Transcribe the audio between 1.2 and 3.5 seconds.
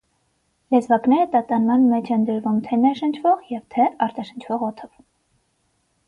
տատանման մեջ են դրվում թե՛ ներշնվող